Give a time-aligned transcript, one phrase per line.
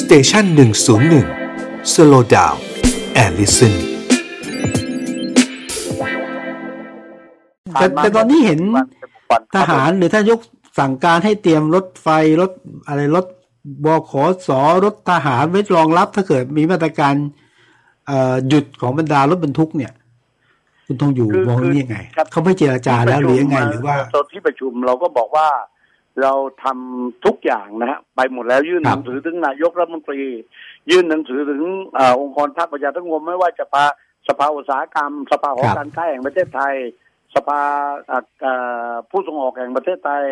[0.00, 1.26] station หนึ่งศูนย์หนึ่ง
[1.92, 3.74] slow down and listen
[7.72, 8.60] แต่แต่ตอนนี้เห็น
[9.56, 10.40] ทหารหรือท่านยก
[10.78, 12.08] สั่งการให้เตรียมรถไฟ
[12.40, 12.50] รถ
[12.88, 13.26] อะไรรถ
[13.84, 14.12] บข
[14.48, 14.50] ส
[14.84, 17.14] รถทหารไว้รองรับถ้าเกิดมีมาตรการ
[18.06, 19.92] เอ่อหยุดของบรรดารถบรรทุกเนี่ย
[20.86, 25.48] คุณทองอยู่คือมองคือนี่ยังไงครับเขาไม่เจรจาแล้วหรือยังไงหรือว่าตอนที่ประชุมเราก็บอกว่า
[26.22, 26.32] เรา
[26.64, 30.20] ทำทุกอย่างนะฮะไปหมดแล้วยื่นหนังสือครับถึงนายกรัฐมนตรี
[30.90, 31.62] ยื่นหนังสือถึง
[31.94, 33.84] เออองค์กรภาคประชาสังคมไม่ว่าจะปา
[34.28, 36.74] สภาอุตสาหกรรม สภาหอการค้าแห่งประเทศไทย
[37.34, 37.60] สภา
[38.06, 38.52] เอ่อเอ่
[38.90, 40.24] อผู้ส่งออกแห่งประเทศไทย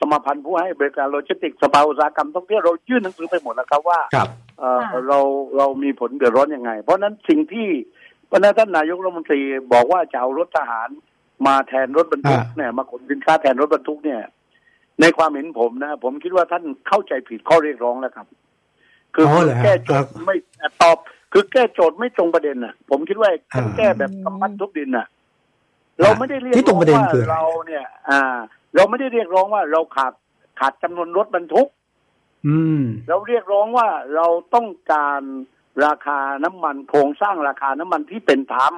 [0.00, 5.20] สมาพันธ์ผู้ให้บริการโลจิสติกส์สภาอุตสาหกรรมท่องเที่ยวเรายื่นหนังสือไปหมดแล้วครับว่าครับเอ่อค่ะเรา
[5.56, 7.68] เรามีผลเดือดร้อนยังไง เพราะฉะนั้นสิ่งที่
[8.26, 9.40] เพราะฉะนั้นท่านนายกรัฐมนตรี
[9.72, 10.88] บอกว่าจะเอารถทหาร
[11.46, 14.20] มาแทนรถบรรทุกอ่าเนี่ยมาขนสินค้าแทนรถบรรทุกเนี่ย
[15.00, 18.26] ในความเห็นผมนะ ผมคิดว่าท่านเข้าใจผิดข้อเรียกร้องแล้วครับ
[19.14, 20.36] คืออ๋อเหรอฮะแก้โจทย์ไม่
[20.82, 20.96] ตอบ
[21.32, 25.06] คือแก้โจทย์ไม่ตรงประเด็นน่ะผมคิดว่าอ่าแก้แบบกำปั้นทุบดินน่ะ
[26.00, 28.20] เราไม่ได้เรียกที่ตรงประเด็นว่าคืออะไรเราเนี่ย อ่า
[28.74, 30.12] เราไม่ได้เรียกร้องว่าเราขาด
[30.60, 31.68] ขาดจำนวนรถบรรทุก
[32.46, 35.22] อืม เราเรียกร้องว่าเราต้องการ
[35.86, 38.74] ราคาน้ำมันโครงสร้างราคาน้ำมันที่เป็นธรรม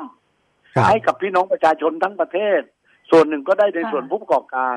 [0.74, 2.60] ครับให้กับพี่น้องประชาชนทั้งประเทศ
[3.10, 4.76] ส่วนหนึ่งก็ได้ในค่ะส่วนผู้ประกอบการ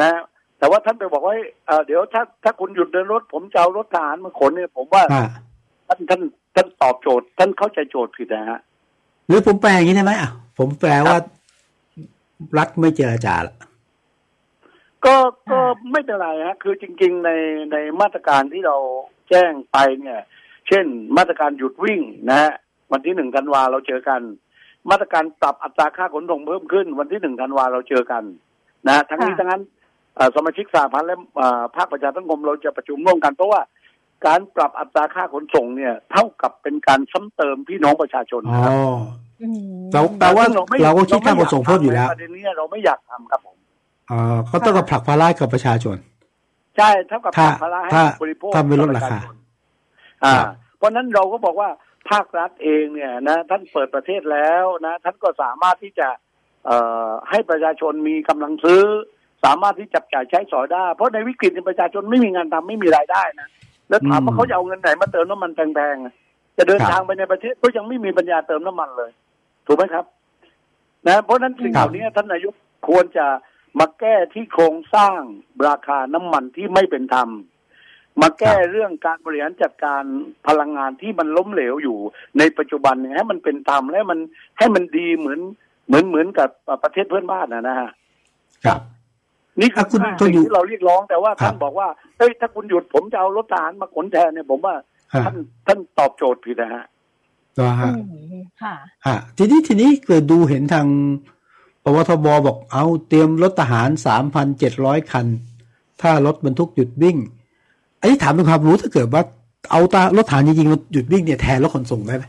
[0.00, 0.10] นะ
[0.58, 1.34] แต่ว่าท่านไปบอกว่า
[1.66, 5.26] เอ่อเดี๋ยวถ้าถ้าคุณหยุดเดินรถ ผมจะเอารถทหารมาขนเนี่ย ผมว่าอ่า
[5.88, 6.22] ท่านท่าน
[6.54, 8.60] ท่านตอบโจทย์ ท่านเข้าใจโจทย์ผิดนะฮะ
[9.28, 11.16] หรือผมแปลอย่างนี้ได้ไหมอะผมแปลว่า
[12.58, 13.54] รัฐไม่เจรจาละ
[15.04, 15.16] ก็
[15.50, 15.58] ก็
[15.92, 17.30] ไม่เป็นไรฮะคือจริง ๆ ใน
[17.72, 18.76] ในมาตรการที่เรา
[19.28, 20.20] แจ้งไปเนี่ย
[20.68, 20.84] เช่น
[21.16, 22.00] มาตรการหยุดวิ่ง
[22.30, 22.52] นะฮะ
[22.92, 24.20] วันที่หนึ่งธันวาเราเจอกัน
[24.90, 28.22] มาตรการปรับอัตราค่าขนส่งเพิ่มขึ้น วันที่หนึ่งธันวาเราเจอกัน
[28.88, 29.77] นะทั้งนี้ค่ะทั้งนั้นเอ่อ
[30.36, 33.60] สมาชิกสหพันธ์และเอ่อภาคประชาสังคมเราจะประชุมร่วมกันเพราะว่า
[34.26, 38.72] การปรับอัตราค่าขนส่งเนี่ย เท่ากับเป็นการซ้ำเติมพี่น้องประชาชนอ๋อนะครับ
[39.42, 43.56] อืมเราแปลว่าซึ่งไม่เราก็คิดค่าขนส่งเพิ่มอยู่แล้วประเด็นนี้เราไม่อยากทำครับผม
[44.08, 45.96] เอ่อเขาต้องกับผลักภาระกับประชาชน
[46.76, 49.18] ใช่เท่ากับถ้าภาระให้ถ้าบริโภคถ้าไม่ลดราคา
[50.24, 50.46] อ่าครับ
[50.78, 51.68] เพราะฉะนั้นเราก็บอกว่า
[52.10, 56.08] ภาครัฐเองเนี่ยนะ ท่านเปิดประเทศแล้วนะ ท่านก็สามารถที่จะ
[56.66, 56.76] เอ่
[57.06, 58.82] อให้ประชาชนมีกำลังซื้อ
[59.44, 63.48] สามารถที่จับจ่ายใช้สอยได้ เพราะในวิกฤตเนี่ยประชาชนไม่มีงานทำไม่มีรายได้นะ
[63.88, 66.14] แล้วถามว่าอืมเขาจะเอาเงินไหนมาเติมน้ำมันแพงๆอะ
[66.56, 69.10] จะเดินครับทางไปในประเทศก็ยังไม่มีปัญญาเติมน้ำมันเลย
[69.66, 70.04] ถูกไหมครับ
[71.06, 72.54] นะ เพราะฉะนั้นสิ่งเหล่านี้ท่านนายก
[72.88, 73.26] ควรจะ
[73.78, 75.20] มาแก้ที่โครงสร้าง
[75.68, 77.28] ราคาน้ำมันที่ไม่เป็นธรรม
[78.22, 80.02] มาแก้เรื่องการบริหารจัดการ
[80.46, 81.98] พลังงานที่มันล้มเหลวอยู่
[82.38, 84.18] ในปัจจุบันเนี่ยให้มันเป็นธรรมและมัน
[84.58, 85.40] ให้มันดีเหมือน
[85.86, 86.48] เหมือนเหมือนกับ
[86.82, 87.90] ประเทศเพื่อนบ้านนะนะฮะ
[88.64, 88.80] ครับ
[89.60, 91.88] นี่คืออะคุณสิ่งต้องอยู่ที่เราเรียกร้องแต่ว่าครับท่านบอกว่า
[92.18, 94.74] เฮ้ยถ้าคุณหยุดผมจะเอารถทหารมาขนแทนเนี่ยผมว่า
[95.12, 95.36] อ่าท่าน
[95.66, 96.84] ท่านตอบโจทย์ผิดนะฮะ
[97.56, 98.00] ตัวฮะอื
[98.38, 98.74] มค่ะ
[99.06, 100.86] ฮะทีนี้ทีนี้เกิดดูเห็นทาง
[101.84, 105.26] ปวทบบอกเอาเตรียมรถทหารสามพันเจ็ดร้อยคัน
[106.02, 107.16] ถ้ารถบรรทุกหยุดวิ่ง
[108.00, 109.22] อันนี้ถามเป็นความรู้ถ้าเกิดว่า
[109.70, 112.24] เอาตารถทหารจริงๆมันหยุดวิ่งเนี่ยแทนรถขนส่งได้ไหม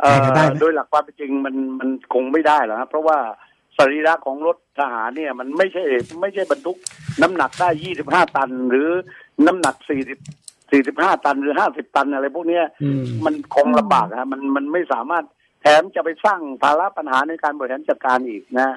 [0.00, 3.18] เอ่อแทนกันได้ไหมโดยหลักความเป็นจริงมันมันคงไม่ได้หรอกครับเพราะว่า
[3.49, 3.49] ส
[3.92, 5.82] รีระของรถทหารเนี่ยมันไม่ใช่
[6.20, 6.76] ไม่ใช่บรรทุก
[7.22, 8.88] น้ำหนักได้ยี่สิบห้าตัน หรือ
[9.46, 10.18] น้ำหนักสี่สิบ
[10.70, 15.24] สี่สิบห้าตันหรือห้าสิบตันอะไรพวกเนี้ยอืมมันคงลำบากฮะมันมันไม่สามารถ
[15.62, 18.76] แถมจะไปสร้างภาระปัญหาในการบริหารจัดการอีกนะ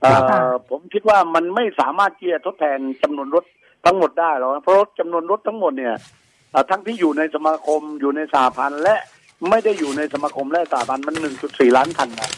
[0.00, 3.44] เอ่ครับอผมคิดว่ามันไม่สามารถที่จะทดแทนจำนวนรถ
[3.84, 5.94] ทั้งหมดได้หรอกนะเพราะรถจำนวนรถทั้งหมดเนี่ย
[6.50, 8.96] เอ่อทั้งที่อยู่ในสมาคมอยู่ในสหพันธ์และ
[9.50, 12.30] ไม่ได้อยู่ในสมาคมและสหพันธ์มันหนึ่งจุดสี่ล้านคันนะ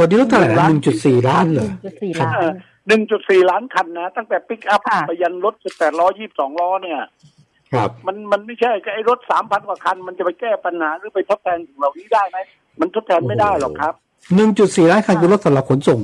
[0.00, 2.32] ตอนนี้รถเท่าไหร่หนึ่งจุดสี่ล้านเหรอจุดสี่ล้าน
[2.88, 7.00] หนึ่งจุดสี่ล้านคันนะ ตั้งแต่ปิกอัพค่ะไปยันรถสิบแปดล้อยี่สิบสองล้อเนี่ย
[7.74, 12.38] ครับ มันมันไม่ใช่ไอ้รถสามพันกว่าคัน มันจะไปแก้ปัญหาหรือไปทดแทนสิ่งเหล่านี้ได้ไหม
[12.80, 13.94] มันทดแทนไม่ได้หรอกครับ
[14.34, 16.00] หนึ่งจุดสี่ล้านคันคือรถสำหรับขนส่ง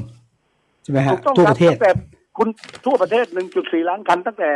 [0.82, 1.92] ใช่ไหมฮะถูกต้องทั่วคปรับระเทศตั้งแต่
[2.36, 2.48] คุณ
[2.84, 4.50] ทั่วประเทศหนึ่งจุดสี่ล้านคันตั้งแต่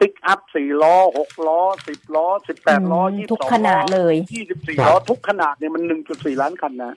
[0.00, 6.92] ปิกอัพสี่ล้อหกล้อสิบล้อสิบแปดล้ออืมยี่สิบทุกสองขนาดเลยยี่สิบสี่ครับล้อทุกขนาดเนี่ยมันหนึ่งจุดสี่ล้านคันนะ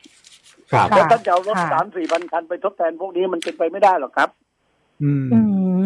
[0.71, 4.29] ครับค่ะแล้วท่านจะเอารถค่ะสามสี่พันคันไปทดแทนพวกนี้มันเป็นไปไม่ได้หรอกครับ
[5.03, 5.39] อืมอื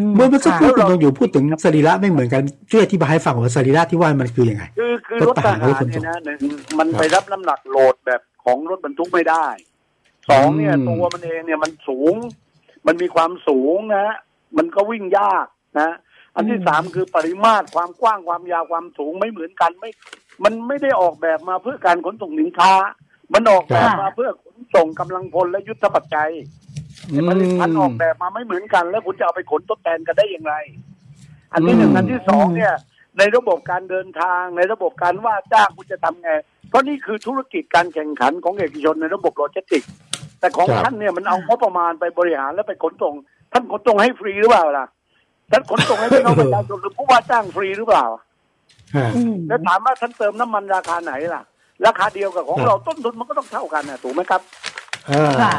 [0.07, 2.41] มเมื่อเมื่อสักครู่ค่ะคุณต้องอยู่พูดถึงสรีระไม่เหมือนกัน
[2.71, 6.37] ช่วยอธิบายให้ฟังว่าสรีระที่ว่ามันคือยังไง คือคือรรถถททหารหารรถขนส่เนี่งยนะหนึ่ง
[6.79, 9.45] มันครับไปรับน้ำหนักโหลดแบบของรถบรรทุกไม่ได้
[10.29, 12.15] สองเนี่ยอืมตัวมันเองเนี่ยมันสูง
[12.87, 14.15] มันมีความสูงนะฮะ
[14.57, 15.45] มันก็วิ่งยาก
[15.79, 15.91] นะ
[16.35, 19.89] อันที่อืมสามคือปริมาตรความกว้างความยาวความสูงไม่เหมือนกันไม่
[20.43, 22.73] มันไม่ได้ออกแบบมาเพื่อการขนส่งสินค้า
[23.33, 26.31] มันออกแบบมาเพื่อขน ส่งกำลังพลและยุทธปัจจัย
[27.11, 30.55] อืมผลิตภัณฑ์ออกแบบมาไม่เหมือนกัน แล้วคุณจะเอาไปขนทดแทนกันได้อย่างไร
[31.53, 32.73] อันที่หนึ่งอืมอันที่สองเนี่ย
[33.17, 36.31] ในระบบการเดินทางในระบบการว่าจ้างคุณจะทำไง
[36.69, 39.91] เพราะนี่คือธุรกิจการแข่งขันของเอกชนในระบบโลจิสติกส์
[40.39, 43.13] แต่ของครับท่านเนี่ยมันเอางบประมาณไปบริหารแล้วไปขนส่ง
[43.51, 44.85] ท่านขนส่งให้ฟรีหรือเปล่าล่ะ
[45.51, 48.05] ท่านขนส่งให้พี่น้องประชาชนหรือผู้ว่าจ้างฟรีหรือเปล่า
[48.95, 51.41] ฮะอืมแล้วถามว่าท่านเติมน้ำมันราคาไหนล่ะ
[51.85, 54.41] ราคาเดียวกับของครับเราต้นทุนมันก็ต้องเท่ากันนะถูกไหมครับ
[55.09, 55.55] อ่าค่ะ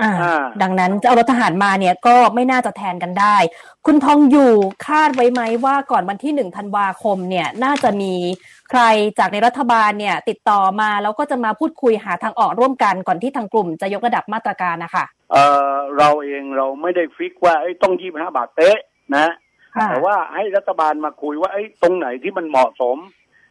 [0.00, 3.36] อ่าอ่าดังนั้นจะเอารถทหารมาเนี่ยก็ไม่น่าจะแทนกันได้
[3.86, 4.52] คุณทองอยู่
[4.86, 8.12] คาดไว้ไหมว่าก่อนวันที่หนึ่งธันวาคมเนี่ยน่าจะมี
[8.70, 8.82] ใคร
[9.18, 15.36] จากในรัฐบาลเนี่ย ติดต่อมาแล้วก็จะมาพูดคุยหาทางออกร่วมกันก่อนที่ทางกลุ่มจะยกระดับมาตรการนะคะเอ
[15.72, 18.78] อเราเองเราไม่ได้ฟิกว่าเอ้ยต้องยี่ห้าบาทเป๊ะ
[19.16, 19.26] นะ
[19.76, 22.96] ค่ะแต่ว่าให้รัฐบาลมาคุยว่าไอ้ยตรงไหนที่มันเหมาะสม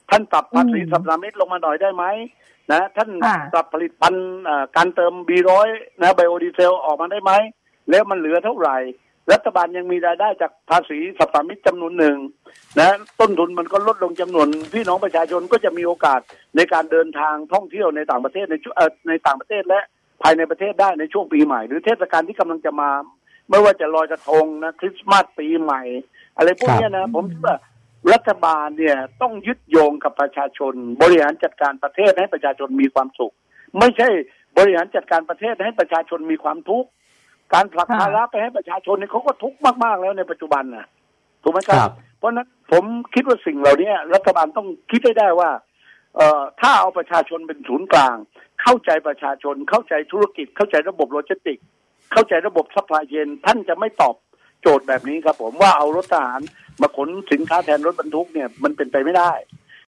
[0.10, 2.06] ท่านปรับภาษีอืมสัปดาห์มิตรลงมาหน่อยได้ไหม
[2.72, 5.68] นะท่านค่ะปรับผลิตภัณฑ์เอ่อการเติมบีร้อย
[6.02, 7.32] นะไบโอดีเซลออกมาได้ไหม
[7.90, 8.78] แล้วมันเหลือเท่าไหร่
[9.34, 12.18] รัฐบาลยังมีรายได้จากภาษีสัปดาห์มิตรจำนวนหนึ่ง
[12.80, 12.90] นะ
[13.20, 16.20] ต้นทุนมันก็ลดลงจำนวนพี่น้องประชาชนก็จะมีโอกาส
[16.56, 19.80] ในการเดินทางท่องเที่ยวในต่างประเทศในช่วงเอ่อในต่างประเทศและ
[20.22, 22.90] ภายในประเทศได้ในช่วงปีใหม่ หรือเทศกาลที่กำลังจะมา
[23.50, 25.82] ไม่ว่าจะลอยกระทงนะคริสต์มาสปีใหม่
[26.38, 27.56] อะไรพวกเนี้ยนะผมคิดว่า
[28.14, 33.34] รัฐบาลเนี่ยต้องยึดโยงกับประชาชน บริหารจัดการประเทศให้ประชาชนมีความสุข
[33.80, 34.10] ไม่ใช่
[34.58, 36.90] บริหารจัดการประเทศให้ประชาชนมีความทุกข์
[37.54, 40.86] การผลักค่ะภาระไปให้ประชาชนเนี่ยเขาก็ทุกข์มากๆแล้วในปัจจุบันนะ
[41.44, 42.84] ถูกไหมครับครับเพราะฉะนั้นผม
[43.14, 45.50] คิดว่าสิ่งเหล่านี้รัฐบาลต้องคิดให้ได้ว่า
[46.16, 48.16] เอ่อถ้าเอาประชาชนเป็นศูนย์กลาง
[48.64, 51.66] เข้าใจประชาชนเข้าใจธุรกิจ เข้าใจระบบโลจิสติกส์
[52.14, 54.16] เข้าใจระบบ supply chain ท่านจะไม่ตอบ
[54.62, 56.42] โจทย์แบบนี้ครับผมว่าเอารถทหาร
[56.82, 59.32] มาขนสินค้าแทนรถบรรทุกเนี่ยมันเป็นไปไม่ได้